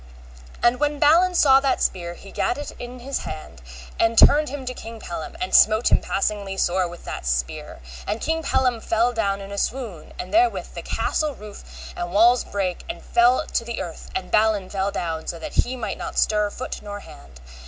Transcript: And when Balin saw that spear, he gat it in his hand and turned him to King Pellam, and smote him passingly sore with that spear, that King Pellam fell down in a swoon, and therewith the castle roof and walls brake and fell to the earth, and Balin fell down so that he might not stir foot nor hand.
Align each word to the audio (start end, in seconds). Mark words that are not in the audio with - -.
And 0.63 0.79
when 0.79 0.97
Balin 0.97 1.35
saw 1.35 1.59
that 1.59 1.79
spear, 1.79 2.15
he 2.15 2.31
gat 2.31 2.57
it 2.57 2.71
in 2.79 3.01
his 3.01 3.19
hand 3.19 3.61
and 3.99 4.17
turned 4.17 4.49
him 4.49 4.65
to 4.65 4.73
King 4.73 4.99
Pellam, 4.99 5.35
and 5.39 5.53
smote 5.53 5.91
him 5.91 6.01
passingly 6.01 6.57
sore 6.57 6.87
with 6.87 7.05
that 7.05 7.23
spear, 7.23 7.81
that 8.07 8.19
King 8.19 8.41
Pellam 8.41 8.81
fell 8.81 9.13
down 9.13 9.41
in 9.41 9.51
a 9.51 9.59
swoon, 9.59 10.11
and 10.17 10.33
therewith 10.33 10.73
the 10.73 10.81
castle 10.81 11.35
roof 11.35 11.93
and 11.95 12.11
walls 12.13 12.43
brake 12.43 12.83
and 12.89 13.03
fell 13.03 13.45
to 13.45 13.63
the 13.63 13.79
earth, 13.79 14.09
and 14.15 14.31
Balin 14.31 14.71
fell 14.71 14.89
down 14.89 15.27
so 15.27 15.37
that 15.37 15.53
he 15.53 15.75
might 15.75 15.99
not 15.99 16.17
stir 16.17 16.49
foot 16.49 16.81
nor 16.81 17.01
hand. 17.01 17.39